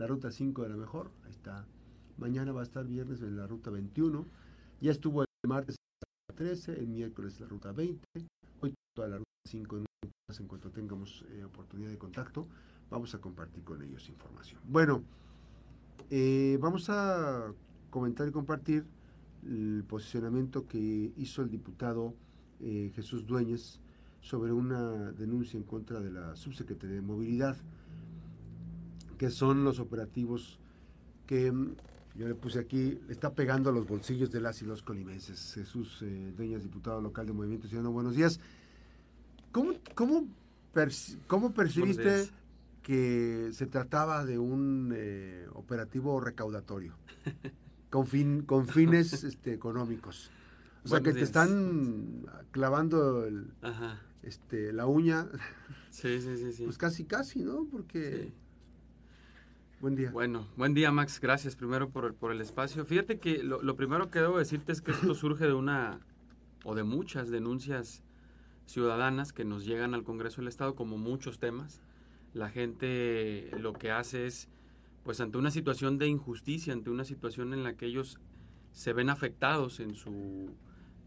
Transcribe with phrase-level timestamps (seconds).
[0.00, 1.66] la ruta 5 de la mejor, ahí está.
[2.16, 4.26] Mañana va a estar viernes en la ruta 21.
[4.80, 5.76] Ya estuvo el martes
[6.26, 8.02] la 13, el miércoles la ruta 20.
[8.62, 9.84] Hoy toda la ruta 5 en,
[10.38, 12.48] en cuanto tengamos eh, oportunidad de contacto,
[12.88, 14.58] vamos a compartir con ellos información.
[14.64, 15.02] Bueno,
[16.08, 17.52] eh, vamos a
[17.90, 18.86] comentar y compartir
[19.44, 22.14] el posicionamiento que hizo el diputado
[22.60, 23.80] eh, Jesús Dueñez
[24.22, 27.58] sobre una denuncia en contra de la subsecretaría de Movilidad,
[29.20, 30.58] que son los operativos
[31.26, 31.74] que mm,
[32.14, 35.52] yo le puse aquí, está pegando a los bolsillos de las y los colimenses.
[35.56, 38.40] Jesús eh, Dueñez, diputado local de Movimiento Ciudadano, buenos días.
[39.52, 40.26] ¿Cómo, cómo,
[41.26, 42.30] cómo percibiste
[42.82, 46.94] que se trataba de un eh, operativo recaudatorio
[47.90, 50.30] con, fin, con fines este, económicos?
[50.82, 53.52] O sea, que te están clavando el,
[54.22, 55.26] este, la uña.
[55.90, 56.64] Sí, sí, sí, sí.
[56.64, 57.66] Pues casi, casi, ¿no?
[57.70, 58.32] Porque...
[59.80, 60.10] Buen día.
[60.10, 61.20] Bueno, buen día, Max.
[61.22, 62.84] Gracias primero por el, por el espacio.
[62.84, 66.00] Fíjate que lo, lo primero que debo decirte es que esto surge de una
[66.64, 68.02] o de muchas denuncias
[68.66, 71.80] ciudadanas que nos llegan al Congreso del Estado como muchos temas.
[72.34, 74.50] La gente lo que hace es,
[75.02, 78.18] pues ante una situación de injusticia, ante una situación en la que ellos
[78.72, 80.54] se ven afectados en su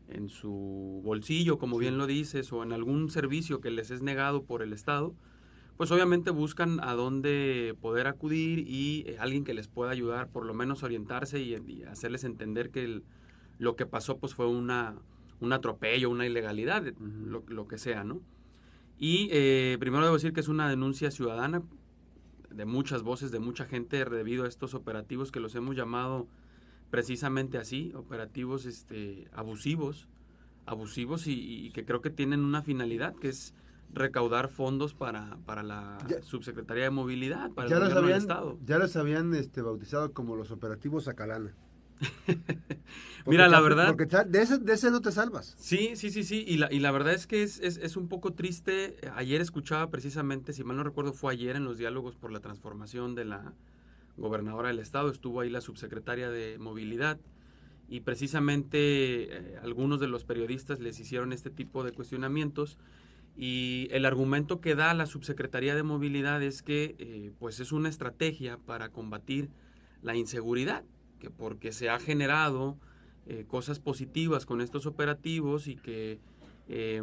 [0.10, 4.44] en su bolsillo, como bien lo dices, o en algún servicio que les es negado
[4.44, 5.14] por el Estado,
[5.78, 10.46] pues obviamente buscan a dónde poder acudir y eh, alguien que les pueda ayudar, por
[10.46, 13.02] lo menos orientarse y, hacerles entender que
[13.60, 14.96] lo que pasó pues fue una,
[15.40, 18.22] un atropello, una ilegalidad, lo, que sea, ¿no?
[19.00, 21.64] Y eh, primero debo decir que es una denuncia ciudadana
[22.50, 26.28] de muchas voces, de mucha gente debido a estos operativos que los hemos llamado
[26.92, 30.08] precisamente así, operativos este, abusivos,
[30.66, 33.56] abusivos y, que creo que tienen una finalidad que es
[33.94, 38.58] recaudar fondos para, para la subsecretaría de movilidad, para ya el habían, Estado.
[38.66, 41.54] Ya los habían este, bautizado como los operativos Acalana.
[43.26, 43.88] Mira, la verdad...
[43.88, 45.56] Porque de ese, de ese no te salvas.
[45.58, 46.44] Sí, sí, sí, sí.
[46.46, 48.98] Y la, y la verdad es que es, es, es, un poco triste.
[49.16, 53.16] Ayer escuchaba precisamente, si mal no recuerdo, fue ayer en los diálogos por la transformación
[53.16, 53.54] de la
[54.18, 57.20] gobernadora del estado, estuvo ahí la subsecretaria de movilidad
[57.90, 62.78] y precisamente eh, algunos de los periodistas les hicieron este tipo de cuestionamientos
[63.36, 67.90] y el argumento que da la subsecretaría de movilidad es que eh, pues es una
[67.90, 69.50] estrategia para combatir
[70.02, 70.84] la inseguridad,
[71.20, 72.78] que porque se ha generado
[73.26, 76.20] eh, cosas positivas con estos operativos y que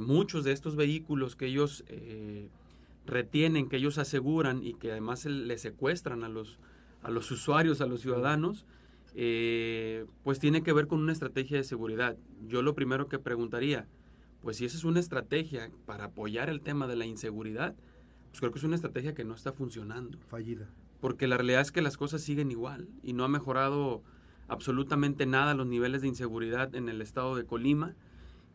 [0.00, 1.84] muchos de estos vehículos que ellos
[3.06, 6.58] retienen, que ellos aseguran y que además le secuestran a los
[7.02, 8.64] a los usuarios, a los ciudadanos,
[9.14, 12.16] eh, pues tiene que ver con una estrategia de seguridad.
[12.46, 13.86] Yo lo primero que preguntaría,
[14.42, 17.74] pues si esa es una estrategia para apoyar el tema de la inseguridad,
[18.30, 20.18] pues creo que es una estrategia que no está funcionando.
[20.28, 20.68] Fallida.
[21.00, 24.02] Porque la realidad es que las cosas siguen igual y no ha mejorado
[24.48, 27.94] absolutamente nada los niveles de inseguridad en el estado de Colima.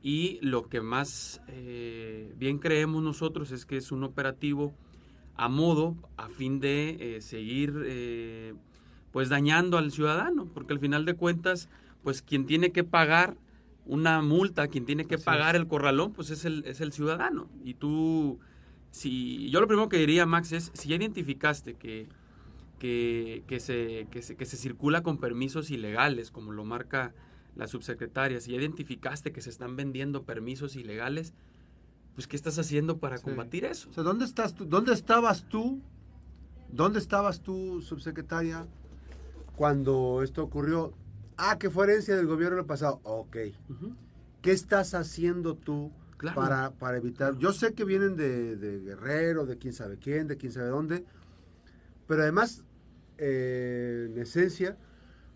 [0.01, 4.75] Y lo que más eh, bien creemos nosotros es que es un operativo
[5.35, 8.53] a modo a fin de eh, seguir eh,
[9.11, 11.69] pues dañando al ciudadano, porque al final de cuentas,
[12.03, 13.37] pues quien tiene que pagar
[13.85, 17.49] una multa, quien tiene que pagar el corralón, pues es el, es el ciudadano.
[17.63, 18.39] Y tú,
[18.91, 22.07] si yo lo primero que diría, Max, es, si ya identificaste que,
[22.79, 27.13] que, que, se, que, se, que se circula con permisos ilegales, como lo marca
[27.55, 31.33] la subsecretaria, si ya identificaste que se están vendiendo permisos ilegales,
[32.15, 33.89] pues ¿qué estás haciendo para combatir eso?
[33.89, 34.65] O sea, ¿dónde estás tú?
[34.65, 35.81] ¿Dónde estabas tú?
[36.71, 38.67] ¿Dónde estabas tú, subsecretaria,
[39.55, 40.93] cuando esto ocurrió?
[41.37, 42.99] Ah, que fue herencia del gobierno pasado.
[43.03, 43.37] Ok.
[44.41, 45.91] ¿Qué estás haciendo tú
[46.33, 47.37] para, para evitar?
[47.37, 51.05] Yo sé que vienen de, Guerrero, de quién sabe quién, de quién sabe dónde,
[52.07, 52.63] pero además,
[53.17, 54.77] eh, en esencia,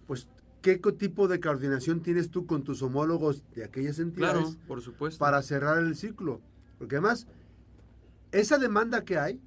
[0.07, 0.27] pues
[0.61, 4.41] ¿Qué tipo de coordinación tienes tú con tus homólogos de aquellas entidades?
[4.41, 5.17] Claro, por supuesto.
[5.17, 6.41] Para cerrar el ciclo.
[6.77, 7.27] Porque además,
[8.33, 9.39] esa demanda que hay,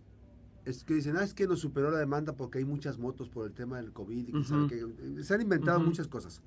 [0.65, 3.47] es que dicen, ah, es que nos superó la demanda porque hay muchas motos por
[3.47, 6.41] el tema del COVID y que se han inventado muchas cosas.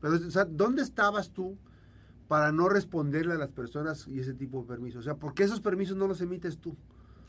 [0.00, 1.56] Pero, o sea, ¿dónde estabas tú
[2.28, 5.00] para no responderle a las personas y ese tipo de permisos?
[5.00, 6.76] O sea, ¿por qué esos permisos no los emites tú?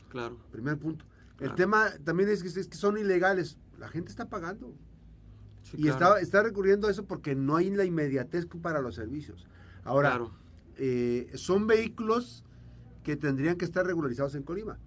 [0.08, 0.38] Claro.
[0.50, 1.04] Primer punto.
[1.40, 3.58] El tema también es que, es que, son ilegales.
[3.78, 4.74] La gente está pagando.
[5.72, 9.46] y está, está recurriendo a eso porque no hay la inmediatez para los servicios.
[9.84, 10.20] Ahora,
[10.76, 12.44] eh, son vehículos
[13.04, 14.78] que tendrían que estar regularizados en Colima.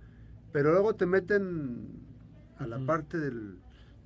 [0.51, 1.87] Pero luego te meten
[2.57, 3.57] a la parte del...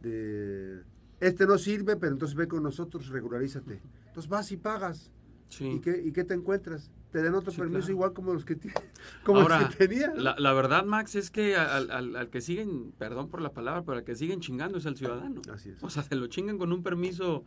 [0.02, 0.82] De,
[1.20, 3.82] este no sirve, pero entonces ve con nosotros, regularízate.
[4.08, 5.12] Entonces vas y pagas.
[5.60, 6.92] ¿Y, qué, ¿Y qué te encuentras?
[7.12, 7.94] te den otro Sí, permiso claro.
[7.94, 8.58] igual como los que,
[9.24, 10.16] como Ahora, los que tenían.
[10.18, 10.22] ¿no?
[10.22, 13.84] La, la verdad, Max, es que al, al- al que siguen, perdón por la palabra,
[13.84, 15.42] pero al que siguen chingando es al ciudadano.
[15.50, 15.82] Así es.
[15.82, 17.46] O sea, se lo chingan con un permiso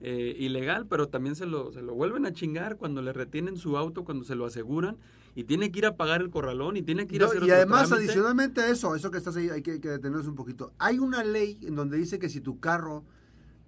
[0.00, 3.76] eh, ilegal, pero también se lo, se lo vuelven a chingar cuando le retienen su
[3.76, 4.96] auto, cuando se lo aseguran,
[5.34, 7.44] y tiene que ir a pagar el corralón, y tiene que ir a hacer y
[7.44, 8.10] otro además, trámite.
[8.10, 10.72] adicionalmente a eso, eso que estás ahí, hay que, que detenernos un poquito.
[10.78, 13.04] Hay una ley en donde dice que si tu carro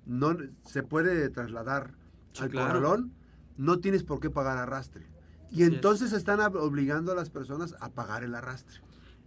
[0.06, 1.94] no se puede trasladar
[2.32, 2.68] Sí, al claro.
[2.80, 3.12] corralón,
[3.56, 5.06] no tienes por qué pagar arrastre.
[5.50, 8.80] Y entonces están ob- obligando a las personas a pagar el arrastre.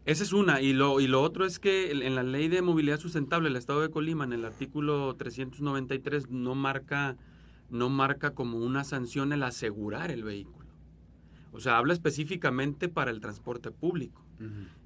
[0.06, 0.60] Esa es una.
[0.62, 3.56] Y lo, y lo otro es que en en la ley de movilidad sustentable del
[3.58, 7.16] Estado de Colima, en el artículo 393, no marca,
[7.70, 10.65] no marca como una sanción el asegurar el vehículo.
[11.56, 14.22] O sea, habla específicamente para el transporte público,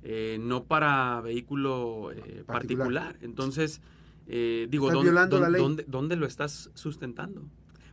[0.03, 2.47] eh, no para vehículo eh, Particular.
[2.47, 3.17] particular.
[3.21, 3.81] Entonces,
[4.27, 5.61] eh, digo, Estás ¿dónde, violando la dónde- ley.
[5.61, 7.43] dónde- dónde lo estás sustentando?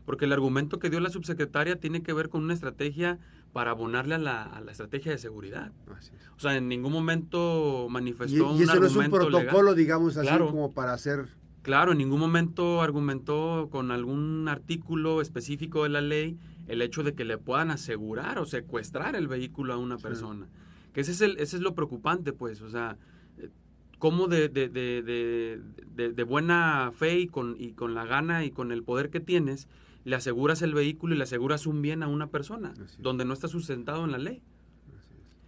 [0.04, 3.18] Porque el argumento que dio la subsecretaria tiene que ver con una estrategia
[3.52, 5.72] para abonarle a la, a la estrategia de seguridad.
[5.96, 6.28] Así es.
[6.36, 9.62] O sea, en ningún momento Y, manifestó y un eso no es un argumento protocolo,
[9.70, 9.76] legal.
[9.76, 10.46] digamos así, Claro.
[10.48, 11.26] como para hacer...
[11.62, 17.14] Claro, en ningún momento argumentó con algún artículo específico de la ley el hecho de
[17.14, 20.02] que le puedan asegurar o secuestrar el vehículo a una Sí.
[20.02, 20.46] persona.
[20.92, 22.62] Que ese es, el, ese es lo preocupante, pues.
[22.62, 22.96] O sea,
[23.38, 23.50] eh,
[23.98, 25.60] cómo de, de, de, de,
[25.94, 29.20] de- de buena fe y con, y con la gana y con el poder que
[29.20, 29.68] tienes,
[30.04, 33.48] le aseguras el vehículo y le aseguras un bien a una persona, donde no está
[33.48, 34.40] sustentado en la ley.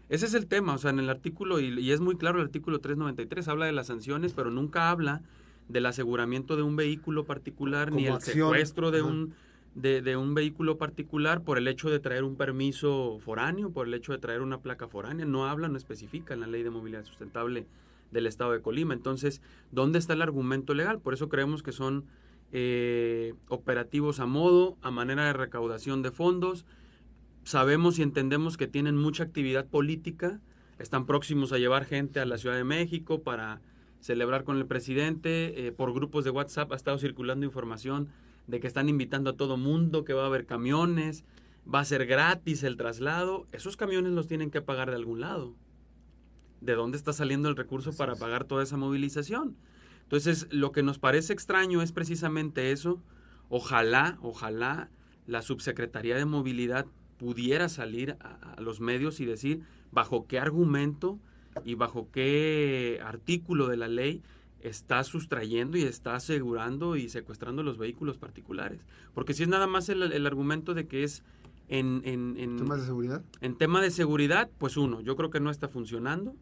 [0.08, 2.44] Ese es el tema, o sea, en el artículo, y, y es muy claro el
[2.46, 5.22] artículo 393, habla de las sanciones, pero nunca habla
[5.68, 8.34] del aseguramiento de un vehículo particular, ni el acción.
[8.50, 9.08] secuestro de Ajá.
[9.08, 9.34] un,
[9.80, 14.12] de, un vehículo particular por el hecho de traer un permiso foráneo, por el hecho
[14.12, 15.24] de traer una placa foránea.
[15.24, 17.66] No habla, no especifica en la ley de movilidad sustentable
[18.10, 18.94] del Estado de Colima.
[18.94, 19.40] Entonces,
[19.70, 21.00] ¿dónde está el argumento legal?
[21.00, 22.06] Por eso creemos que son
[22.50, 26.66] eh, operativos a modo, a manera de recaudación de fondos.
[27.44, 30.40] Sabemos y entendemos que tienen mucha actividad política,
[30.78, 33.60] están próximos a llevar gente a la Ciudad de México para
[34.00, 35.66] celebrar con el presidente.
[35.66, 38.08] eh, por grupos de WhatsApp ha estado circulando información
[38.48, 41.24] de que están invitando a todo mundo, que va a haber camiones,
[41.72, 43.46] va a ser gratis el traslado.
[43.52, 45.54] Esos camiones los tienen que pagar de algún lado.
[46.60, 48.18] ¿De dónde está saliendo el recurso Así para es.
[48.18, 49.56] pagar toda esa movilización?
[50.02, 53.00] Entonces, lo que nos parece extraño es precisamente eso.
[53.50, 54.88] Ojalá, ojalá
[55.26, 56.86] la subsecretaría de movilidad
[57.18, 59.62] pudiera salir a, a los medios y decir
[59.92, 61.18] bajo qué argumento
[61.64, 64.22] y bajo qué artículo de la ley
[64.60, 68.80] está sustrayendo y está asegurando y secuestrando los vehículos particulares.
[69.14, 71.22] Porque si es nada más el, el argumento de que es
[71.68, 73.22] en, en, en, ¿Temas de seguridad?
[73.40, 76.34] en tema de seguridad, pues uno, yo creo que no está funcionando.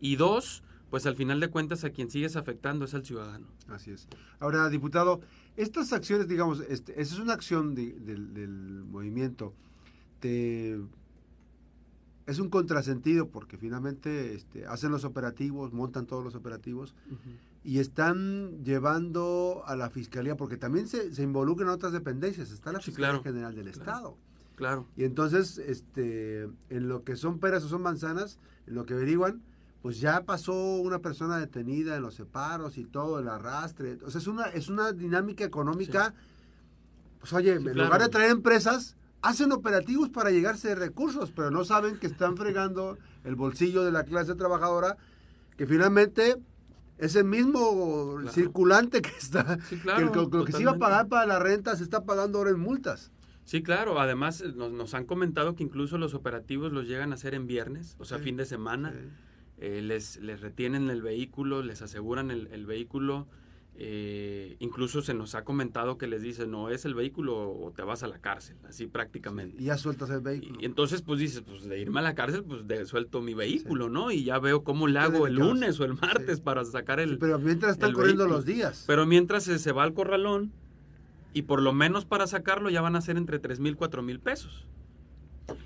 [0.00, 3.46] Y dos, pues al final de cuentas a quien sigues afectando es al ciudadano.
[3.68, 4.08] Así es.
[4.38, 5.20] Ahora, diputado,
[5.56, 9.52] estas acciones, digamos, este, esa es una acción de- del, del movimiento.
[10.20, 10.78] Te,
[12.26, 16.94] es un contrasentido porque finalmente este, hacen los operativos, montan todos los operativos
[17.64, 22.50] y están llevando a la fiscalía, porque también se, se involucran otras dependencias.
[22.50, 23.22] Está la Sí, Fiscalía claro.
[23.24, 23.80] General del Claro.
[23.80, 24.16] Estado.
[24.56, 24.86] Claro.
[24.96, 29.42] Y entonces, este, en lo que son peras o son manzanas, en lo que averiguan,
[29.82, 33.98] pues ya pasó una persona detenida en los separos y todo, el arrastre.
[34.04, 36.14] O sea, es una, es una dinámica económica.
[37.20, 37.84] Pues oye, Sí, en claro.
[37.84, 38.96] lugar de traer empresas,
[39.28, 43.92] hacen operativos para llegarse de recursos, pero no saben que están fregando el bolsillo de
[43.92, 44.96] la clase trabajadora,
[45.56, 46.36] que finalmente
[46.98, 48.32] es el mismo Claro.
[48.32, 50.12] circulante que está, Sí, que claro.
[50.12, 52.58] el- lo que se iba a pagar para la renta se está pagando ahora en
[52.60, 53.10] multas.
[53.44, 54.00] Sí, claro.
[54.00, 57.46] Además, eh, nos, nos han comentado que incluso los operativos los llegan a hacer en
[57.46, 58.24] viernes, o sea, Sí.
[58.24, 58.92] fin de semana.
[58.92, 59.08] Sí.
[59.58, 63.26] Eh, les, les retienen el vehículo, les aseguran el, el vehículo.
[63.78, 67.82] Eh, incluso se nos ha comentado que les dicen, no es el vehículo o te
[67.82, 69.60] vas a la cárcel, así prácticamente.
[69.62, 70.58] Y ya sueltas el vehículo.
[70.60, 73.88] Y entonces, pues dices, pues de irme a la cárcel, pues de, suelto mi vehículo,
[73.90, 74.10] ¿no?
[74.10, 76.42] Y ya veo cómo le hago el lunes o el martes Sí.
[76.42, 77.18] para sacar el...
[77.18, 78.36] Pero mientras están corriendo vehículo.
[78.38, 78.84] los días.
[78.86, 80.52] Pero mientras se, se va al corralón
[81.34, 84.20] y por lo menos para sacarlo ya van a ser entre tres mil, cuatro mil
[84.20, 84.66] pesos.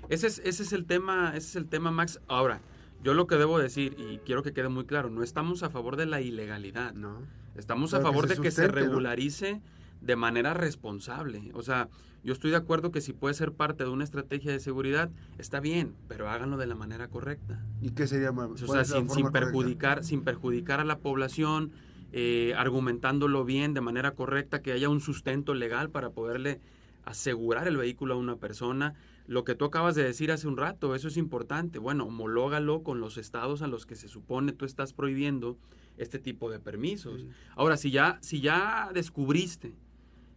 [0.09, 2.19] Ese es, ese es el tema, ese es el tema, Max.
[2.27, 2.59] Ahora,
[3.03, 5.95] yo lo que debo decir, y quiero que quede muy claro, no estamos a favor
[5.95, 6.93] de la ilegalidad.
[6.93, 7.21] no.
[7.55, 9.61] Estamos a favor de que se regularice
[10.01, 11.51] de manera responsable.
[11.53, 11.89] O sea,
[12.23, 15.59] yo estoy de acuerdo que si puede ser parte de una estrategia de seguridad, está
[15.59, 17.63] bien, pero háganlo de la manera correcta.
[17.81, 18.61] ¿Y qué sería más?
[18.61, 21.71] O sea, sin, sin perjudicar, sin perjudicar a la población,
[22.11, 26.59] eh, argumentándolo bien, de manera correcta, que haya un sustento legal para poderle
[27.05, 28.93] asegurar el vehículo a una persona.
[29.27, 31.79] Lo que tú acabas de decir hace un rato, eso es importante.
[31.79, 35.57] Bueno, homológalo con los estados a los que se supone tú estás prohibiendo
[36.01, 37.25] este tipo de permisos.
[37.55, 39.73] Ahora, si ya, si ya descubriste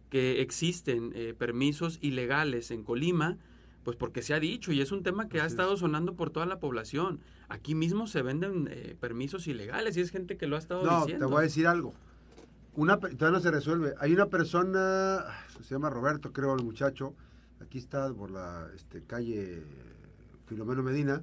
[0.09, 3.37] que existen eh, permisos ilegales en Colima,
[3.83, 5.51] Pues porque se ha dicho y es un tema que ha es.
[5.53, 7.19] estado sonando por toda la población.
[7.49, 11.01] Aquí mismo se venden eh, permisos ilegales y es gente que lo ha estado No,
[11.01, 11.27] diciendo.
[11.27, 11.93] te voy a decir algo.
[12.73, 13.93] Una, todavía no se resuelve.
[13.99, 15.23] Hay una persona,
[15.61, 17.13] se llama Roberto, creo, el muchacho.
[17.61, 19.61] Aquí está por la este, calle
[20.47, 21.21] Filomeno Medina.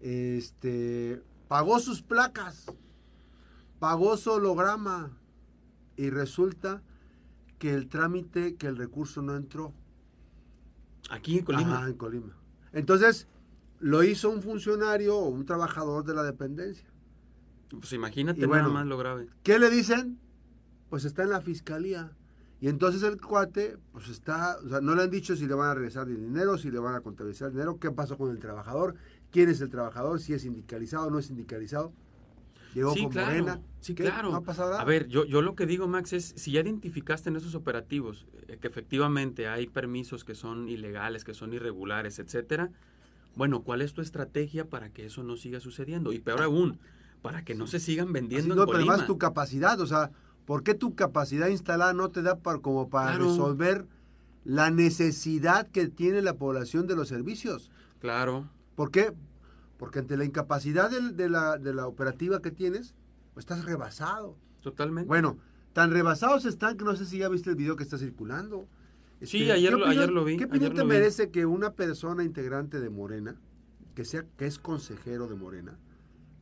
[0.00, 2.66] Este, pagó sus placas,
[3.78, 5.10] pagó su holograma
[5.96, 6.82] y resulta
[7.58, 9.72] que el trámite, que el recurso no entró.
[11.10, 11.78] Aquí en Colima.
[11.78, 12.36] Ajá, en Colima.
[12.72, 13.28] Entonces,
[13.78, 16.88] lo hizo un funcionario o un trabajador de la dependencia.
[17.68, 19.28] Pues imagínate Y bueno, nada más lo grave.
[19.42, 20.18] ¿Qué le dicen?
[20.88, 22.12] Pues está en la fiscalía.
[22.60, 25.70] Y entonces el cuate, pues está, o sea, no le han dicho si le van
[25.70, 28.38] a regresar el dinero, si le van a contabilizar el dinero, qué pasó con el
[28.38, 28.94] trabajador,
[29.30, 31.92] quién es el trabajador, si es sindicalizado o no es sindicalizado.
[32.76, 33.28] Llegó Sí, con claro.
[33.28, 33.60] Morena.
[33.80, 34.02] Sí, ¿Qué?
[34.04, 34.30] claro.
[34.30, 34.82] No ha pasado nada.
[34.82, 38.26] A ver, yo, yo lo que digo, Max, es si ya identificaste en esos operativos
[38.48, 42.70] eh, que efectivamente hay permisos que son ilegales, que son irregulares, etcétera,
[43.34, 46.12] bueno, ¿cuál es tu estrategia para que eso no siga sucediendo?
[46.12, 46.78] Y peor aún,
[47.22, 50.10] para que no se sigan Así vendiendo no, en pero además tu capacidad, o sea,
[50.44, 53.24] ¿por qué tu capacidad instalada no te da para, como para Claro.
[53.30, 53.86] resolver
[54.44, 57.70] la necesidad que tiene la población de los servicios?
[58.00, 58.50] Claro.
[58.74, 59.12] ¿Por qué?
[59.78, 62.94] Porque ante la incapacidad de, la, de la operativa que tienes,
[63.34, 64.36] pues estás rebasado.
[64.62, 65.06] Totalmente.
[65.08, 65.36] Bueno,
[65.72, 68.66] tan rebasados están que no sé si ya viste el video que está circulando.
[69.22, 70.88] Sí, Este, ayer ¿qué lo- ayer lo vi, ¿Qué opinión te vi.
[70.88, 73.36] merece que una persona integrante de Morena,
[73.94, 75.78] que sea que es consejero de Morena,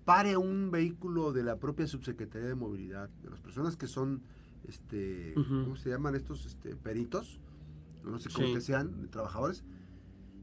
[0.05, 4.23] pare un vehículo de la propia subsecretaría de movilidad, de las personas que son,
[4.69, 5.35] este.
[5.35, 7.39] ¿cómo se llaman estos, este, peritos?
[8.05, 8.55] No sé cómo Sí.
[8.55, 9.65] que sean, trabajadores,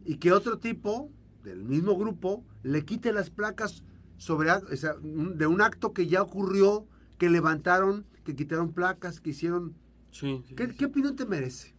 [0.06, 1.10] y que otro tipo
[1.44, 3.84] del mismo grupo le quite las placas
[4.18, 6.86] sobre, o sea, de un acto que ya ocurrió,
[7.18, 9.74] que levantaron, que quitaron placas, que hicieron.
[10.12, 11.74] Sí, sí, ¿Qué, sí, qué opinión te merece?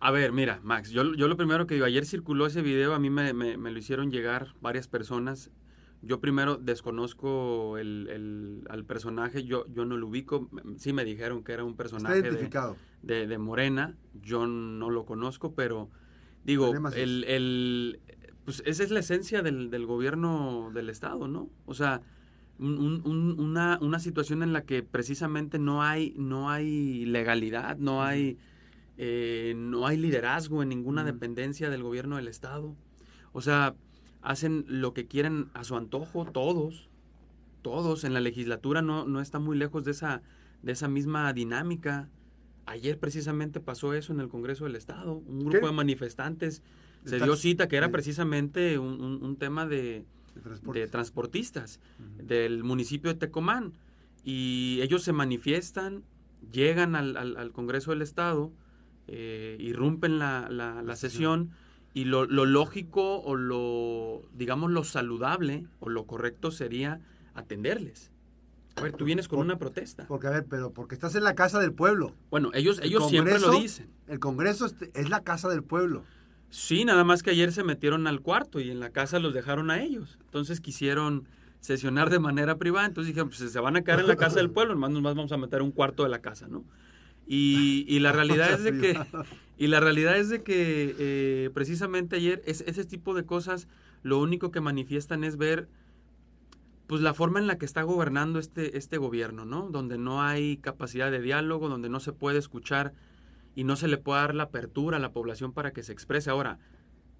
[0.00, 2.98] A ver, mira, Max, yo, yo lo primero que digo, ayer circuló ese video, a
[2.98, 5.50] mí me, me- me lo hicieron llegar varias personas.
[6.02, 10.50] Yo primero desconozco el, el- al personaje, yo, yo no lo ubico.
[10.76, 12.76] Sí me dijeron que era un personaje de, identificado.
[13.02, 15.88] de, de Morena, yo no lo conozco, pero
[16.44, 18.00] digo, el, el-
[18.44, 21.48] pues esa es la esencia del, del gobierno del Estado, ¿no?
[21.66, 22.00] O sea,
[22.58, 27.76] un- un- un- una, una situación en la que precisamente no hay, no hay legalidad,
[27.78, 28.36] no hay,
[28.96, 32.74] eh, no hay liderazgo en ninguna dependencia del gobierno del Estado.
[33.32, 33.74] O sea,
[34.22, 36.88] hacen lo que quieren a su antojo, todos,
[37.62, 38.04] todos.
[38.04, 40.22] En la legislatura no, no está muy lejos de esa,
[40.62, 42.08] de esa misma dinámica.
[42.66, 45.14] Ayer precisamente pasó eso en el Congreso del Estado.
[45.14, 45.66] Un grupo ¿Qué?
[45.66, 46.62] de manifestantes
[47.04, 50.80] se dio cita que era de- precisamente un, un- un tema de, de transporte.
[50.80, 51.80] de transportistas
[52.18, 53.72] del municipio de Tecomán.
[54.24, 56.02] Y ellos se manifiestan,
[56.50, 58.52] llegan al, al- al Congreso del Estado,
[59.06, 61.50] eh, irrumpen la, la- sesión
[61.92, 67.00] y lo, lo lógico o lo, digamos, lo saludable o lo correcto sería
[67.34, 68.10] atenderles.
[68.76, 70.06] A ver, tú vienes con Por- una protesta.
[70.08, 72.14] Porque, a ver, pero porque estás en la casa del pueblo.
[72.30, 73.88] Bueno, ellos, el ellos siempre lo dicen.
[74.08, 76.02] El Congreso es la casa del pueblo.
[76.54, 79.72] Sí, nada más que ayer se metieron al cuarto y en la casa los dejaron
[79.72, 80.18] a ellos.
[80.26, 81.26] Entonces quisieron
[81.58, 82.86] sesionar de manera privada.
[82.86, 85.32] Entonces dijeron, pues se van a quedar en la casa del pueblo, nomás nos vamos
[85.32, 86.62] a meter un cuarto de la casa, ¿no?
[87.26, 88.96] Y, y la realidad es de que,
[89.58, 93.66] y la realidad es de que eh, precisamente ayer es, ese tipo de cosas
[94.04, 95.66] lo único que manifiestan es ver
[96.86, 99.70] pues la forma en la que está gobernando este, este gobierno, ¿no?
[99.70, 102.92] Donde no hay capacidad de diálogo, donde no se puede escuchar
[103.54, 106.30] y no se le puede dar la apertura a la población para que se exprese.
[106.30, 106.58] Ahora,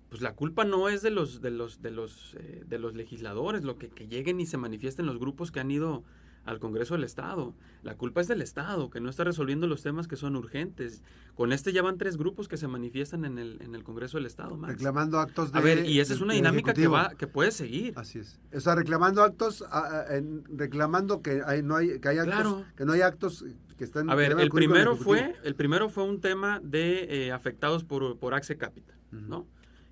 [0.08, 3.64] pues la culpa no es de los, de los, de los, eh, de los legisladores,
[3.64, 6.04] lo que, que lleguen y se manifiesten los grupos que han ido
[6.44, 7.54] al Congreso del Estado.
[7.82, 11.02] La culpa es del Estado, que no está resolviendo los temas que son urgentes.
[11.34, 14.26] Con este ya van tres grupos que se manifiestan en el, en el Congreso del
[14.26, 14.74] Estado, Max.
[14.74, 15.58] Reclamando actos de.
[15.58, 17.92] A ver, y esa es una dinámica que va, que puede seguir.
[17.96, 18.38] Así es.
[18.54, 19.64] O sea, reclamando actos,
[20.56, 22.64] reclamando que hay, no hay, que hay actos, Claro.
[22.76, 23.44] que no hay actos
[23.76, 24.08] que están.
[24.10, 28.34] A ver, el primero fue, el primero fue un tema de eh, afectados por, por
[28.34, 28.94] Axe Capital.
[29.10, 29.46] ¿no?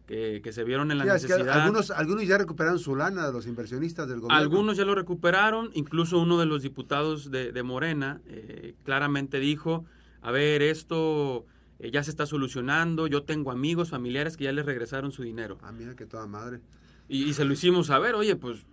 [0.07, 1.61] Que, que se vieron en la es que necesidad.
[1.61, 4.37] algunos, algunos ya recuperaron su lana los inversionistas del gobierno.
[4.37, 9.85] Algunos ya lo recuperaron, incluso uno de los diputados de, de Morena eh, claramente dijo,
[10.21, 11.47] a ver, esto
[11.79, 15.59] eh, ya se está solucionando, yo tengo amigos, familiares que ya les regresaron su dinero.
[15.63, 16.61] Ah, mira que toda madre.
[17.09, 18.67] Y, y se lo hicimos saber, oye, pues,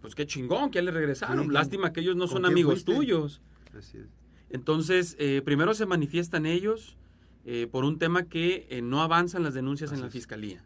[0.00, 2.84] pues qué chingón que ya les regresaron, Sí, lástima que ellos no ¿con son amigos
[2.84, 2.94] fuiste?
[2.94, 3.42] tuyos.
[3.76, 4.06] Así es.
[4.50, 6.96] Entonces, eh, primero se manifiestan ellos
[7.44, 10.12] eh, por un tema que eh, no avanzan las denuncias en la es.
[10.12, 10.62] fiscalía.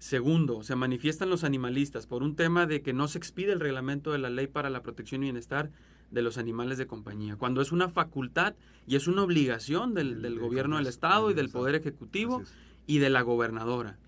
[0.00, 4.12] Segundo, se manifiestan los animalistas por un tema de que no se expide el reglamento
[4.12, 5.70] de la ley para la protección y bienestar
[6.10, 8.54] de los animales de compañía, cuando es una facultad
[8.86, 11.50] y es una obligación del, Del- gobierno del Estado y del.
[11.50, 12.42] Poder Ejecutivo
[12.86, 13.98] y de la gobernadora.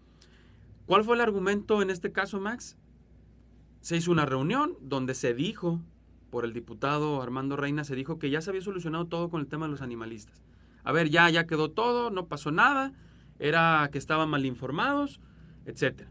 [0.86, 2.78] ¿Cuál fue el argumento en este caso, Max?
[3.82, 5.78] Se hizo una reunión donde se dijo,
[6.30, 9.46] por el diputado Armando Reina, se dijo que ya se había solucionado todo con el
[9.46, 10.42] tema de los animalistas.
[10.84, 12.94] A ver, ya, ya quedó todo, no pasó nada,
[13.38, 15.20] era que estaban mal informados,
[15.66, 16.10] etcétera.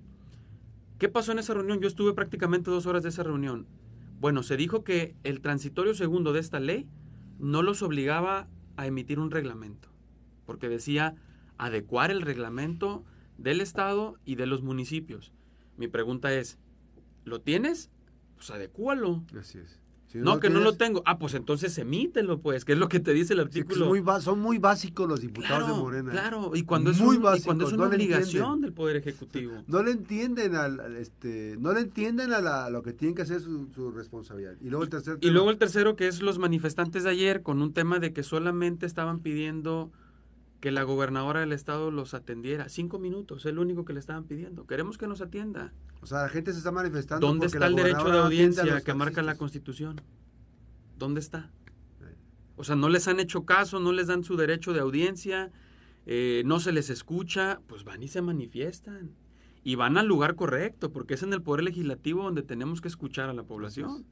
[0.97, 1.79] ¿Qué pasó en esa reunión?
[1.79, 3.67] Yo estuve prácticamente dos horas de esa reunión.
[4.19, 6.87] Bueno, se dijo que el transitorio segundo de esta ley
[7.39, 9.89] no los obligaba a emitir un reglamento,
[10.45, 11.15] porque decía
[11.57, 13.03] adecuar el reglamento
[13.39, 15.33] del Estado y de los municipios.
[15.75, 16.59] Mi pregunta es,
[17.25, 17.89] ¿lo tienes?
[18.35, 19.23] Pues adecúalo.
[19.35, 19.80] Así es.
[20.11, 21.01] Si no, que no lo tengo.
[21.05, 23.85] Ah, pues entonces emítelo, pues, que es lo que te dice el artículo.
[23.85, 26.11] muy son muy básicos los diputados de Morena.
[26.11, 29.63] Claro, y cuando es, muy y cuando es una obligación del Poder Ejecutivo.
[29.67, 33.69] No le entienden al, este, no le entienden a, lo que tienen que hacer su,
[33.73, 34.55] su responsabilidad.
[34.59, 35.17] Y luego el tercero.
[35.21, 38.23] Y luego el tercero, que es los manifestantes de ayer, con un tema de que
[38.23, 39.91] solamente estaban pidiendo
[40.61, 42.69] que la gobernadora del estado los atendiera.
[42.69, 44.67] Cinco minutos, es lo único que le estaban pidiendo.
[44.67, 45.73] Queremos que nos atienda.
[46.01, 47.25] O sea, la gente se está manifestando.
[47.27, 49.99] ¿Dónde está el derecho de audiencia que marca la Constitución?
[50.97, 51.51] ¿Dónde está?
[52.55, 55.51] O sea, no les han hecho caso, no les dan su derecho de audiencia,
[56.05, 59.15] eh, no se les escucha, pues van y se manifiestan.
[59.63, 63.29] Y van al lugar correcto, porque es en el Poder Legislativo donde tenemos que escuchar
[63.29, 64.05] a la población.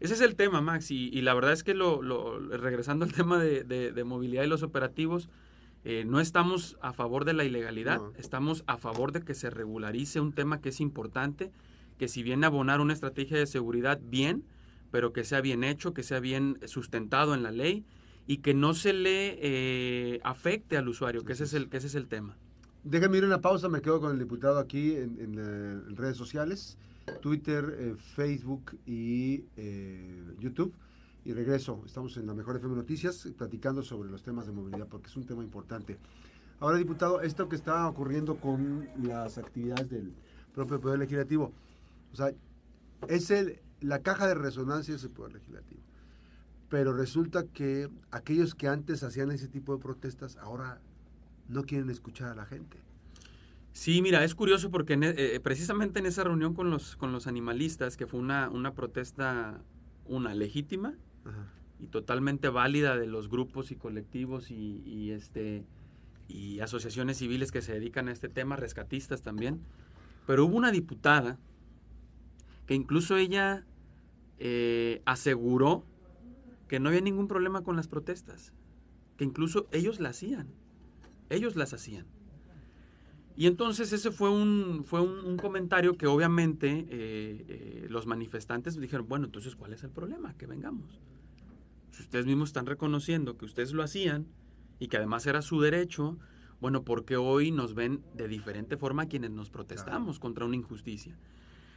[0.00, 2.00] Ese es el tema, Max, y, la verdad es que lo,
[2.38, 5.28] regresando al tema de movilidad y los operativos,
[5.84, 10.20] eh, no estamos a favor de la ilegalidad, estamos a favor de que se regularice
[10.20, 11.52] un tema que es importante,
[11.98, 14.44] que si viene a abonar una estrategia de seguridad, bien,
[14.90, 17.84] pero que sea bien hecho, que sea bien sustentado en la ley
[18.26, 21.86] y que no se le eh, afecte al usuario, que ese, es el, que ese
[21.86, 22.36] es el tema.
[22.84, 26.78] Déjame ir una pausa, me quedo con el diputado aquí en, redes sociales,
[27.20, 29.44] Twitter, eh, Facebook y
[30.38, 30.74] YouTube
[31.28, 31.82] y regreso.
[31.84, 35.26] Estamos en la Mejor FM Noticias platicando sobre los temas de movilidad porque es un
[35.26, 35.98] tema importante.
[36.58, 40.14] Ahora, diputado, esto que está ocurriendo con las actividades del
[40.54, 41.52] propio Poder Legislativo,
[42.12, 42.32] o sea,
[43.08, 45.82] es el, la caja de resonancia de ese Poder Legislativo.
[46.70, 50.80] Pero resulta que aquellos que antes hacían ese tipo de protestas ahora
[51.46, 52.78] no quieren escuchar a la gente.
[53.72, 57.26] Sí, mira, es curioso porque e, eh, precisamente en esa reunión con los, con los
[57.26, 59.60] animalistas, que fue una, una protesta,
[60.06, 60.94] una legítima,
[61.80, 65.64] y totalmente válida de los grupos y colectivos y, este
[66.26, 69.60] y asociaciones civiles que se dedican a este tema, rescatistas también.
[70.26, 71.38] Pero hubo una diputada
[72.66, 73.64] que incluso ella
[74.38, 75.84] eh, aseguró
[76.66, 78.52] que no había ningún problema con las protestas,
[79.16, 80.48] que incluso ellos las hacían,
[81.30, 82.04] ellos las hacían.
[83.36, 89.08] Y entonces ese fue un, fue un, comentario que obviamente eh, eh, los manifestantes dijeron,
[89.08, 90.34] bueno, entonces ¿cuál es el problema?
[90.36, 91.00] Que vengamos
[91.98, 94.28] si ustedes mismos están reconociendo que ustedes lo hacían
[94.78, 96.16] y que además era su derecho,
[96.60, 101.18] bueno, porque hoy nos ven de diferente forma quienes nos protestamos contra una injusticia.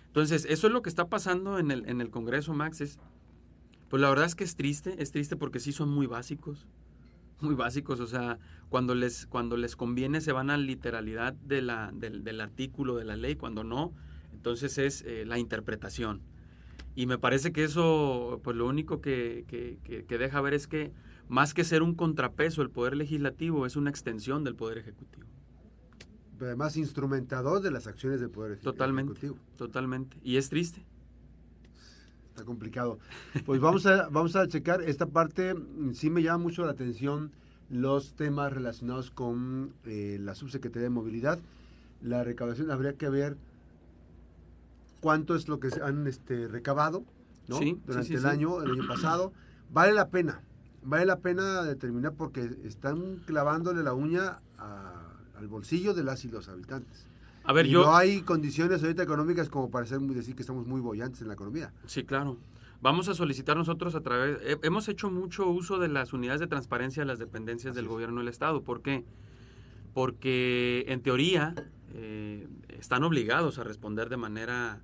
[0.05, 2.81] Entonces, eso es lo que está pasando en el, en el Congreso, Max.
[2.81, 2.99] Es,
[3.89, 6.67] pues la verdad es que es triste, es triste porque sí son muy básicos,
[7.39, 7.99] muy básicos.
[7.99, 8.37] O sea,
[8.69, 13.15] cuando les, cuando les conviene se van a literalidad de la, del, artículo de la
[13.15, 13.91] ley, cuando no,
[14.33, 16.21] entonces es eh, la interpretación.
[16.95, 20.91] Y me parece que eso, pues lo único que, que, deja ver es que
[21.29, 25.25] más que ser un contrapeso, el Poder Legislativo es una extensión del Poder Ejecutivo.
[26.37, 29.37] Pero además instrumentador de las acciones del Poder totalmente, Ejecutivo.
[29.57, 30.17] Totalmente.
[30.23, 30.83] Y es triste.
[32.29, 32.99] Está complicado.
[33.45, 35.53] Pues vamos a, vamos a checar esta parte.
[35.93, 37.31] Sí me llama mucho la atención
[37.69, 41.39] los temas relacionados con eh, la subsecretaría de movilidad.
[42.01, 43.37] La recaudación habría que ver
[45.01, 47.03] cuánto es lo que se han este, recabado
[47.47, 47.59] ¿no?
[47.85, 49.33] durante el año, el año pasado.
[49.69, 50.41] Vale la pena,
[50.83, 56.47] vale la pena determinar porque están clavándole la uña al bolsillo de las y los
[56.47, 57.07] habitantes.
[57.43, 57.83] A ver, y yo...
[57.83, 61.73] no hay condiciones ahorita económicas como para decir que estamos muy bollantes en la economía.
[61.87, 62.37] Sí, claro.
[62.81, 64.39] Vamos a solicitar nosotros a través...
[64.63, 68.27] hemos hecho mucho uso de las unidades de transparencia de las dependencias del gobierno del
[68.27, 68.63] Estado.
[68.63, 69.03] ¿Por qué?
[69.93, 71.55] Porque en teoría
[71.93, 74.81] eh, están obligados a responder de manera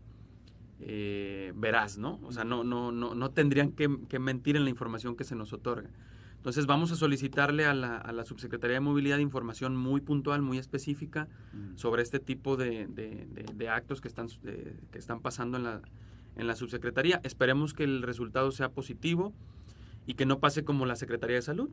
[0.79, 2.19] eh, veraz, ¿no?
[2.23, 5.53] O sea, no, no, no, no tendrían que, mentir en la información que se nos
[5.53, 5.89] otorga.
[6.37, 10.59] Entonces vamos a solicitarle a la, a la Subsecretaría de Movilidad información muy puntual, muy
[10.59, 11.77] específica mm.
[11.77, 14.27] sobre este tipo de, de, actos que están,
[14.91, 15.81] que están pasando en la,
[16.35, 17.19] en la Subsecretaría.
[17.23, 19.33] Esperemos que el resultado sea positivo
[20.05, 21.69] y que no pase como la Secretaría de Salud,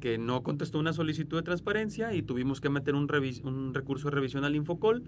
[0.00, 3.08] que no contestó una solicitud de transparencia y tuvimos que meter un,
[3.44, 5.02] un recurso de revisión al Infocol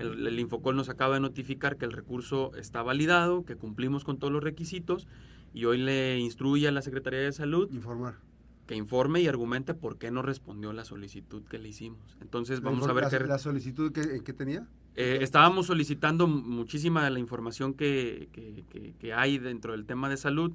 [0.00, 4.32] el, Infocol nos acaba de notificar que el recurso está validado, que cumplimos con todos
[4.32, 5.06] los requisitos
[5.54, 8.16] y hoy le instruye a la Secretaría de Salud informar
[8.70, 12.16] que informe y argumente por qué no respondió la solicitud que le hicimos.
[12.20, 13.18] Entonces vamos a ver la, qué...
[13.26, 14.64] ¿La solicitud que, que tenía?
[14.94, 20.16] Eh, estábamos solicitando muchísima de la información que, que, que, hay dentro del tema de
[20.16, 20.52] salud,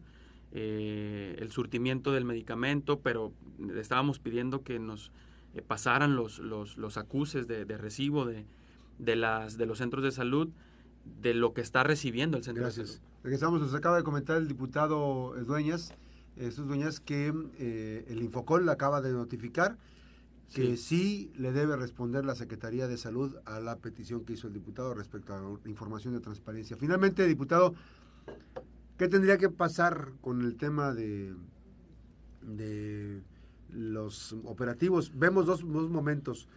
[0.54, 3.34] eh, el surtimiento del medicamento, pero
[3.78, 5.12] estábamos pidiendo que nos
[5.54, 8.46] eh, pasaran los, los, los, acuses de, de recibo de,
[9.00, 10.50] de, las, de los centros de salud
[11.22, 12.88] de lo que está recibiendo el centro Gracias.
[12.88, 13.08] de salud.
[13.24, 15.94] Regresamos, nos acaba de comentar el diputado Dueñas,
[16.38, 17.28] Jesús Dueñas, que
[18.08, 19.78] el Infocol acaba de notificar
[20.54, 21.32] que sí.
[21.38, 25.34] le debe responder la Secretaría de Salud a la petición que hizo el diputado respecto
[25.34, 26.78] a la información de transparencia.
[26.78, 27.74] Finalmente, diputado,
[28.98, 31.34] ¿qué tendría que pasar con el tema de,
[32.42, 33.22] de
[33.72, 35.12] los operativos?
[35.16, 36.48] Vemos dos, dos momentos.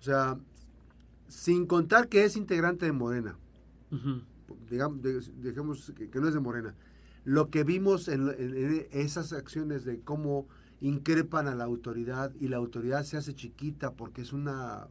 [0.00, 0.38] O sea,
[1.28, 3.36] sin contar que es integrante de Morena,
[4.70, 6.74] digamos, dejemos que, no es de Morena,
[7.24, 10.46] lo que vimos en, en esas acciones de cómo
[10.80, 14.86] increpan a la autoridad y la autoridad se hace chiquita porque es una,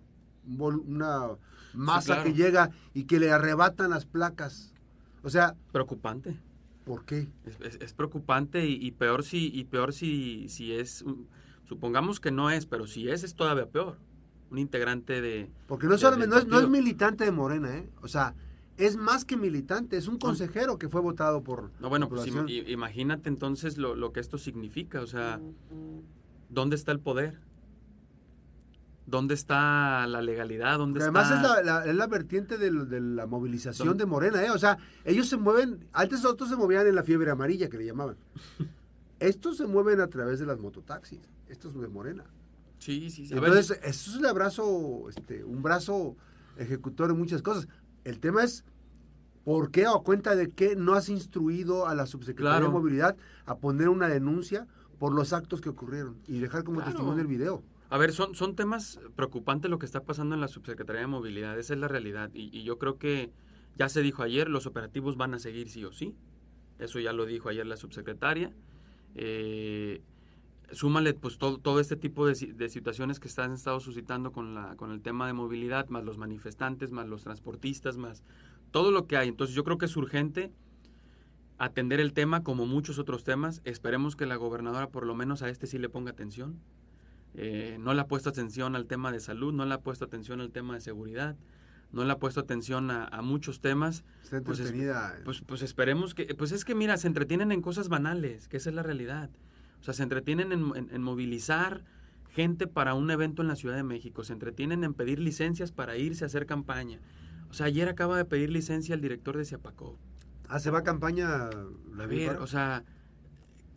[0.45, 1.37] una
[1.73, 4.73] masa que llega y que le arrebatan las placas.
[5.21, 5.55] O sea...
[5.71, 6.39] Preocupante.
[6.83, 7.29] ¿Por qué?
[7.79, 11.05] Es, preocupante y, peor si y peor si, si es
[11.65, 13.97] supongamos que no es, pero si es es todavía peor.
[14.53, 17.89] Un integrante de Porque no solamente no es, no es militante de Morena, ¿eh?
[18.03, 18.35] O sea,
[18.77, 21.71] es más que militante, es un consejero que fue votado por...
[21.79, 22.27] No, bueno, pues
[22.67, 25.41] imagínate entonces lo, lo, que esto significa, o sea,
[26.49, 27.39] ¿dónde está el poder?
[29.07, 30.77] ¿Dónde está la legalidad?
[30.77, 34.51] ¿Dónde Además es la, es la vertiente de, la movilización de Morena, ¿eh?
[34.51, 37.87] O sea, ellos se mueven, antes otros se movían en la fiebre amarilla que le
[37.87, 38.17] llamaban.
[39.19, 42.25] Estos se mueven a través de las mototaxis, estos de Morena.
[42.83, 43.33] Sí, sí, sí.
[43.33, 46.17] Entonces, eso es el brazo, este, un brazo
[46.57, 47.69] ejecutor en muchas cosas.
[48.03, 48.65] El tema es,
[49.45, 53.15] ¿por qué o cuenta de qué no has instruido a la subsecretaría de Movilidad
[53.45, 54.67] a poner una denuncia
[54.99, 57.63] por los actos que ocurrieron y dejar como testimonio el video?
[57.89, 61.57] A ver, son, son temas preocupantes lo que está pasando en la subsecretaría de Movilidad,
[61.57, 62.31] esa es la realidad.
[62.33, 63.31] Y, yo creo que
[63.77, 66.17] ya se dijo ayer, los operativos van a seguir sí o sí.
[66.79, 68.51] Eso ya lo dijo ayer la subsecretaria.
[69.15, 70.01] Eh,
[70.73, 72.35] súmale pues todo, todo este tipo de,
[72.69, 76.91] situaciones que están estado suscitando con, la, con el tema de movilidad, más los manifestantes,
[76.91, 78.23] más los transportistas, más
[78.71, 79.29] todo lo que hay.
[79.29, 80.51] Entonces yo creo que es urgente
[81.57, 83.61] atender el tema como muchos otros temas.
[83.63, 86.59] Esperemos que la gobernadora por lo menos a este sí le ponga atención.
[87.35, 90.39] Eh, no le ha puesto atención al tema de salud, no le ha puesto atención
[90.39, 91.35] al tema de seguridad,
[91.91, 94.03] no le ha puesto atención a, muchos temas.
[94.23, 95.19] Está pues, entretenida.
[95.25, 98.69] pues, pues esperemos que, pues es que mira, se entretienen en cosas banales, que esa
[98.69, 99.29] es la realidad.
[99.83, 101.83] O sea, se entretienen en, movilizar
[102.29, 105.97] gente para un evento en la Ciudad de México, se entretienen en pedir licencias para
[105.97, 107.01] irse a hacer campaña.
[107.49, 109.99] O sea, ayer acaba de pedir licencia el director de Ciapacó.
[110.47, 111.49] Ah, se va a campaña.
[111.49, 112.85] a ver, o sea,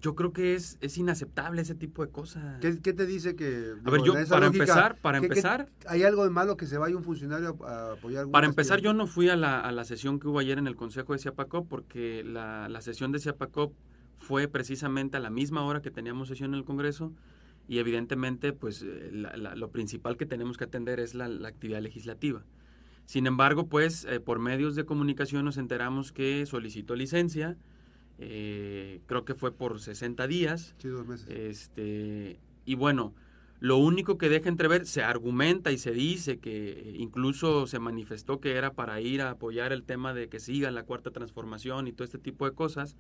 [0.01, 2.61] yo creo que es, es inaceptable ese tipo de cosas.
[2.61, 3.75] ¿Qué, te dice que...
[3.85, 5.69] a ver, yo, para empezar, para empezar...
[5.89, 8.31] ¿Hay algo de malo que se vaya un funcionario a, apoyar?
[8.31, 10.77] Para empezar, yo no fui a la, a la, sesión que hubo ayer en el
[10.77, 13.73] Consejo de Ciapacó porque la, la sesión de Ciapacó
[14.17, 17.13] fue precisamente a la misma hora que teníamos sesión en el Congreso
[17.69, 22.45] y evidentemente pues eh, lo principal que tenemos que atender es la, actividad legislativa.
[23.05, 27.57] Sin embargo, pues eh, por medios de comunicación nos enteramos que solicitó licencia,
[28.19, 30.75] eh, creo que fue por 60 días.
[30.79, 31.29] Sí, dos meses.
[31.29, 33.15] Este, y bueno,
[33.61, 38.53] lo único que deja entrever, se argumenta y se dice que incluso se manifestó que
[38.53, 42.05] era para ir a apoyar el tema de que siga la cuarta transformación y todo
[42.05, 42.97] este tipo de cosas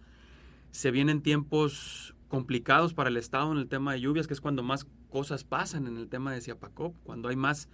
[0.71, 4.63] se vienen tiempos complicados para el Estado en el tema de lluvias, que es cuando
[4.63, 7.69] más cosas pasan en el tema de Ciapacop, cuando hay más,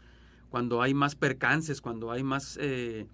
[0.51, 3.07] cuando hay más percances, cuando hay más eh,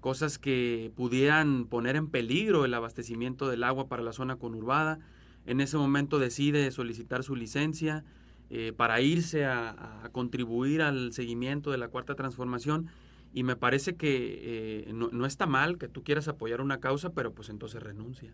[0.00, 4.98] cosas que pudieran poner en peligro el abastecimiento del agua para la zona conurbada.
[5.46, 8.04] En ese momento decide solicitar su licencia
[8.50, 12.88] eh, para irse a, contribuir al seguimiento de la cuarta transformación.
[13.32, 17.14] Y me parece que eh, no, no está mal que tú quieras apoyar una causa,
[17.14, 18.32] pero pues entonces renuncia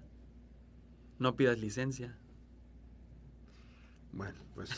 [1.20, 2.16] no pidas licencia.
[4.12, 4.70] Bueno, pues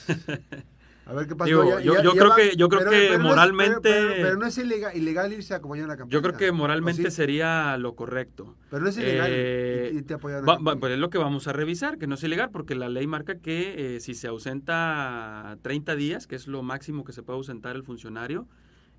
[1.07, 1.50] a ver qué pasa.
[1.50, 5.96] yo, creo que yo creo que moralmente pero, no es ilegal, irse a acompañar la
[5.96, 6.12] campaña.
[6.12, 8.57] Yo creo que moralmente sería lo correcto.
[8.70, 12.22] Pero no es ilegal eh, pues es lo que vamos a revisar, que no es
[12.22, 16.62] ilegal porque la ley marca que eh, si se ausenta 30 días, que es lo
[16.62, 18.46] máximo que se puede ausentar el funcionario,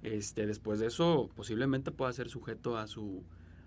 [0.02, 3.24] este después de eso posiblemente pueda ser sujeto a su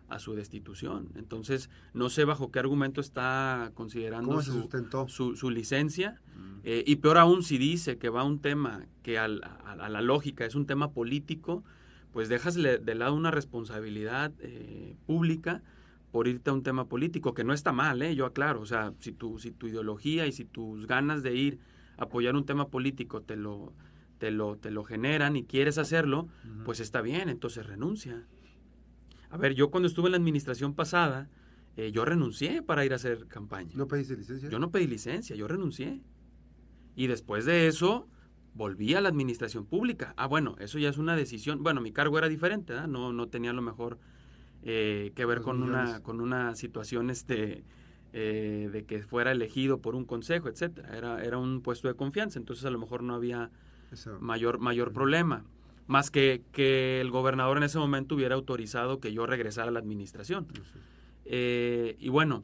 [0.08, 1.08] a su destitución.
[1.14, 6.20] Entonces, no sé bajo qué argumento está considerando su, su, licencia.
[6.36, 6.60] Mm.
[6.64, 10.44] Eh, y peor aún si dice que va a un tema que a, la lógica
[10.44, 11.64] es un tema político,
[12.12, 15.62] pues dejas de lado una responsabilidad eh, pública
[16.12, 18.14] por irte a un tema político, que no está mal, ¿eh?
[18.14, 18.60] yo aclaro.
[18.60, 21.58] O sea, si tu, si tu ideología y si tus ganas de ir
[21.98, 23.72] apoyar un tema político te lo,
[24.18, 26.28] te lo, te lo generan y quieres hacerlo,
[26.64, 28.24] pues está bien, entonces renuncia.
[29.30, 31.28] A ver, yo cuando estuve en la administración pasada,
[31.76, 33.70] eh, yo renuncié para ir a hacer campaña.
[33.74, 34.48] ¿No pediste licencia?
[34.48, 36.00] Yo no pedí licencia, yo renuncié.
[36.94, 38.08] Y después de eso,
[38.54, 40.14] volví a la administración pública.
[40.16, 41.62] Ah, bueno, eso ya es una decisión.
[41.62, 42.74] Bueno, mi cargo era diferente.
[42.88, 43.98] No, no tenía a lo mejor
[44.62, 47.64] eh, que ver Los con una, con una situación este,
[48.14, 50.96] eh, de que fuera elegido por un consejo, etcétera.
[50.96, 53.50] Era, era un puesto de confianza, entonces a lo mejor no había
[53.92, 54.18] Eso.
[54.20, 55.44] mayor, mayor problema.
[55.86, 59.78] Más que, que el gobernador en ese momento hubiera autorizado que yo regresara a la
[59.78, 60.46] administración.
[61.24, 62.42] Eh, y bueno,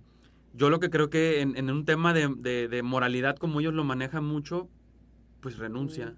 [0.54, 3.74] yo lo que creo que en, en un tema de, de- de moralidad, como ellos
[3.74, 4.68] lo manejan mucho,
[5.40, 6.14] pues renuncia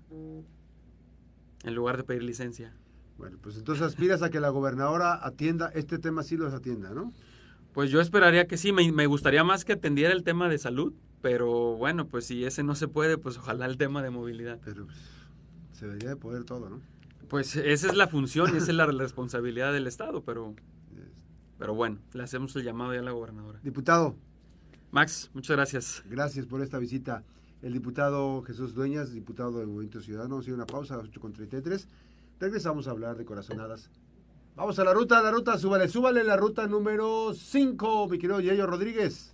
[1.65, 2.75] en lugar de pedir licencia.
[3.17, 7.13] Bueno, pues entonces aspiras a que la gobernadora atienda, este tema sí los atienda, ¿no?
[7.73, 10.93] Pues yo esperaría que sí, me, me gustaría más que atendiera el tema de salud,
[11.23, 14.59] pero bueno, pues si ese no se puede, pues ojalá el tema de movilidad.
[14.65, 14.99] Pero pues,
[15.73, 16.81] se debería de poder todo, ¿no?
[17.29, 20.55] Pues esa es la función y esa es la responsabilidad del Estado, pero,
[21.59, 23.61] pero bueno, le hacemos el llamado ya a la gobernadora.
[23.63, 24.17] Diputado,
[24.91, 26.03] Max, muchas gracias.
[26.09, 27.25] gracias por esta visita.
[27.63, 31.87] El diputado Jesús Dueñas, diputado del Movimiento Ciudadano, sigue una pausa a las 8.33.
[32.39, 33.91] Regresamos a hablar de corazonadas.
[34.55, 38.67] Vamos a la ruta, la ruta, súbale, súbale la ruta número 5, mi querido Yayo
[38.67, 39.34] Rodríguez.